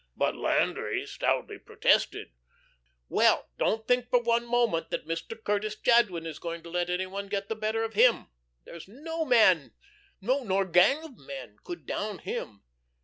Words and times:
But 0.15 0.35
Landry 0.35 1.05
stoutly 1.05 1.59
protested: 1.59 2.31
"Well, 3.07 3.49
don't 3.59 3.87
think 3.87 4.09
for 4.09 4.19
one 4.19 4.45
moment 4.47 4.89
that 4.89 5.05
Mr. 5.05 5.37
Curtis 5.43 5.75
Jadwin 5.75 6.25
is 6.25 6.39
going 6.39 6.63
to 6.63 6.71
let 6.71 6.89
any 6.89 7.05
one 7.05 7.27
get 7.27 7.49
the 7.49 7.55
better 7.55 7.83
of 7.83 7.93
him. 7.93 8.31
There's 8.65 8.87
no 8.87 9.25
man 9.25 9.75
no, 10.19 10.41
nor 10.43 10.65
gang 10.65 11.03
of 11.03 11.19
men 11.19 11.57
could 11.63 11.85
down 11.85 12.17
him. 12.17 12.63